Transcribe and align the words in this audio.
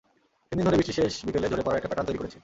তিন 0.47 0.55
দিন 0.57 0.65
ধরে 0.67 0.77
বৃষ্টি 0.79 0.93
শেষ 0.99 1.13
বিকেলে 1.27 1.51
ঝরে 1.51 1.65
পড়ার 1.65 1.79
একটা 1.79 1.89
প্যাটার্ন 1.89 2.07
তৈরি 2.09 2.19
করেছে। 2.21 2.37